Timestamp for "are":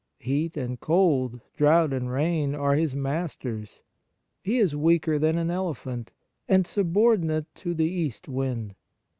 2.55-2.73